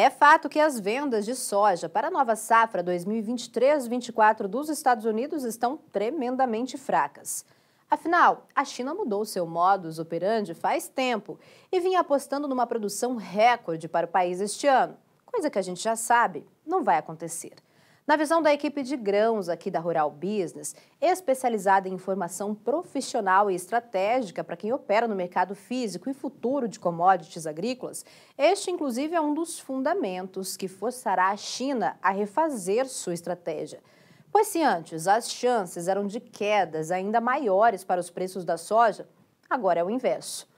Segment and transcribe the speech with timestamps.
[0.00, 5.42] É fato que as vendas de soja para a nova safra 2023-24 dos Estados Unidos
[5.42, 7.44] estão tremendamente fracas.
[7.90, 11.36] Afinal, a China mudou seu modus operandi faz tempo
[11.72, 15.82] e vinha apostando numa produção recorde para o país este ano, coisa que a gente
[15.82, 17.54] já sabe não vai acontecer.
[18.08, 23.54] Na visão da equipe de grãos aqui da Rural Business, especializada em informação profissional e
[23.54, 28.06] estratégica para quem opera no mercado físico e futuro de commodities agrícolas,
[28.38, 33.82] este, inclusive, é um dos fundamentos que forçará a China a refazer sua estratégia.
[34.32, 39.06] Pois se antes as chances eram de quedas ainda maiores para os preços da soja,
[39.50, 40.48] agora é o inverso.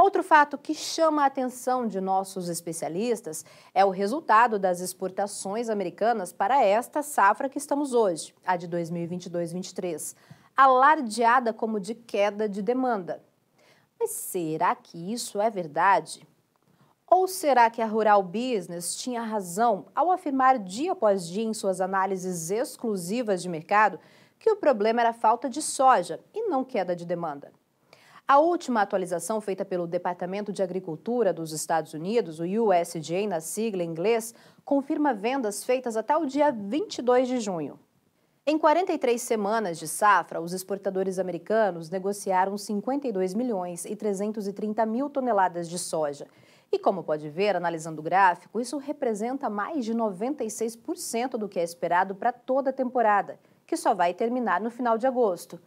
[0.00, 3.44] Outro fato que chama a atenção de nossos especialistas
[3.74, 10.14] é o resultado das exportações americanas para esta safra que estamos hoje, a de 2022-23,
[10.56, 13.20] alardeada como de queda de demanda.
[13.98, 16.24] Mas será que isso é verdade?
[17.04, 21.80] Ou será que a Rural Business tinha razão ao afirmar dia após dia em suas
[21.80, 23.98] análises exclusivas de mercado
[24.38, 27.57] que o problema era falta de soja e não queda de demanda?
[28.30, 33.82] A última atualização feita pelo Departamento de Agricultura dos Estados Unidos, o USDA na sigla
[33.82, 34.34] em inglês,
[34.66, 37.80] confirma vendas feitas até o dia 22 de junho.
[38.46, 45.66] Em 43 semanas de safra, os exportadores americanos negociaram 52 milhões e 330 mil toneladas
[45.66, 46.26] de soja.
[46.70, 51.62] E como pode ver, analisando o gráfico, isso representa mais de 96% do que é
[51.62, 55.58] esperado para toda a temporada, que só vai terminar no final de agosto.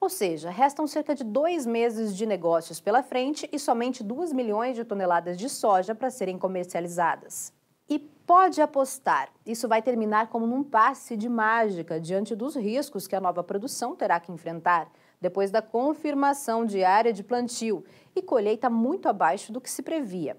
[0.00, 4.74] Ou seja, restam cerca de dois meses de negócios pela frente e somente 2 milhões
[4.74, 7.52] de toneladas de soja para serem comercializadas.
[7.86, 13.14] E pode apostar, isso vai terminar como num passe de mágica diante dos riscos que
[13.14, 14.90] a nova produção terá que enfrentar,
[15.20, 17.84] depois da confirmação de área de plantio
[18.16, 20.34] e colheita muito abaixo do que se previa.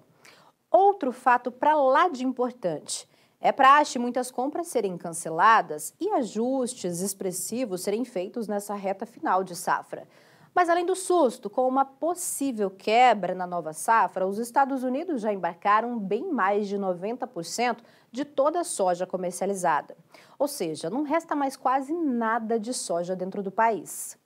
[0.72, 3.08] Outro fato para lá de importante.
[3.44, 9.56] É praxe muitas compras serem canceladas e ajustes expressivos serem feitos nessa reta final de
[9.56, 10.08] safra.
[10.54, 15.34] Mas além do susto, com uma possível quebra na nova safra, os Estados Unidos já
[15.34, 17.78] embarcaram bem mais de 90%
[18.12, 19.98] de toda a soja comercializada.
[20.38, 24.21] Ou seja, não resta mais quase nada de soja dentro do país.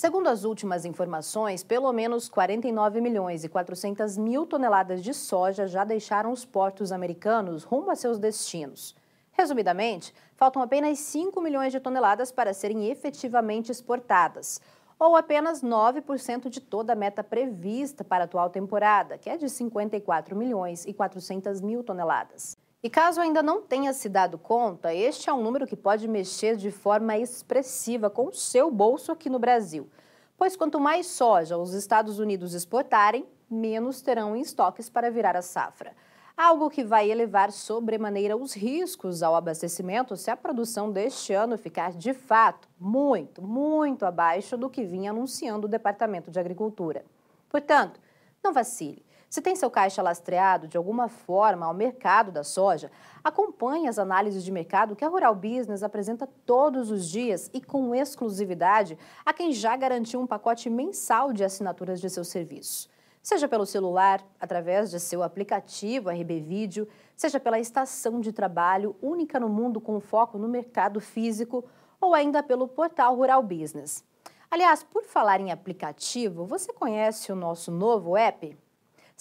[0.00, 5.84] Segundo as últimas informações, pelo menos 49 milhões e 400 mil toneladas de soja já
[5.84, 8.96] deixaram os portos americanos rumo a seus destinos.
[9.30, 14.58] Resumidamente, faltam apenas 5 milhões de toneladas para serem efetivamente exportadas,
[14.98, 19.50] ou apenas 9% de toda a meta prevista para a atual temporada, que é de
[19.50, 22.56] 54 milhões e 400 mil toneladas.
[22.82, 26.56] E caso ainda não tenha se dado conta, este é um número que pode mexer
[26.56, 29.86] de forma expressiva com o seu bolso aqui no Brasil.
[30.34, 35.42] Pois quanto mais soja os Estados Unidos exportarem, menos terão em estoques para virar a
[35.42, 35.94] safra.
[36.34, 41.92] Algo que vai elevar sobremaneira os riscos ao abastecimento se a produção deste ano ficar
[41.92, 47.04] de fato muito, muito abaixo do que vinha anunciando o Departamento de Agricultura.
[47.50, 48.00] Portanto,
[48.42, 49.04] não vacile.
[49.30, 52.90] Se tem seu caixa lastreado de alguma forma ao mercado da soja,
[53.22, 57.94] acompanhe as análises de mercado que a Rural Business apresenta todos os dias e com
[57.94, 62.90] exclusividade a quem já garantiu um pacote mensal de assinaturas de seu serviço.
[63.22, 69.38] Seja pelo celular, através de seu aplicativo RB Vídeo, seja pela estação de trabalho única
[69.38, 71.64] no mundo com foco no mercado físico
[72.00, 74.04] ou ainda pelo portal Rural Business.
[74.50, 78.58] Aliás, por falar em aplicativo, você conhece o nosso novo app?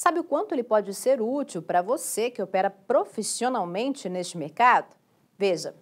[0.01, 4.95] Sabe o quanto ele pode ser útil para você que opera profissionalmente neste mercado?
[5.37, 5.75] Veja.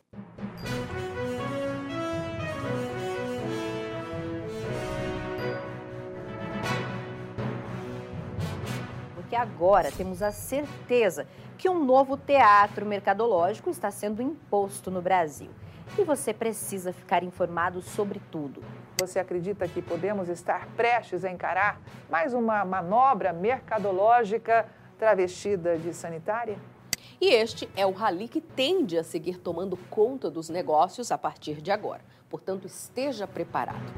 [9.13, 15.51] Porque agora temos a certeza que um novo teatro mercadológico está sendo imposto no Brasil.
[15.95, 18.63] E você precisa ficar informado sobre tudo.
[18.99, 24.67] Você acredita que podemos estar prestes a encarar mais uma manobra mercadológica
[24.97, 26.57] travestida de sanitária?
[27.21, 31.61] E este é o rally que tende a seguir tomando conta dos negócios a partir
[31.61, 32.01] de agora.
[32.29, 33.91] Portanto, esteja preparado.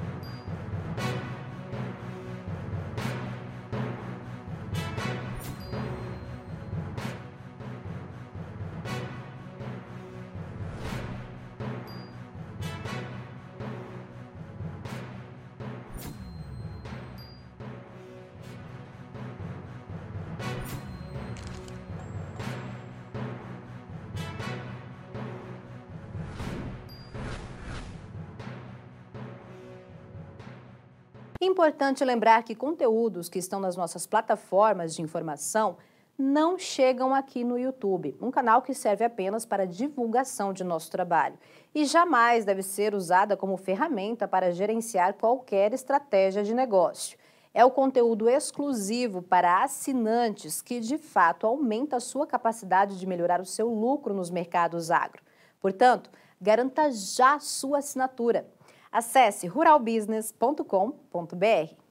[31.42, 35.78] Importante lembrar que conteúdos que estão nas nossas plataformas de informação
[36.18, 41.40] não chegam aqui no YouTube, um canal que serve apenas para divulgação de nosso trabalho
[41.74, 47.18] e jamais deve ser usada como ferramenta para gerenciar qualquer estratégia de negócio.
[47.54, 53.40] É o conteúdo exclusivo para assinantes que, de fato, aumenta a sua capacidade de melhorar
[53.40, 55.24] o seu lucro nos mercados agro.
[55.62, 58.46] Portanto, garanta já sua assinatura.
[58.92, 61.89] Acesse ruralbusiness.com.br.